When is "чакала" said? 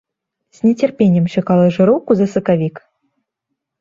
1.35-1.69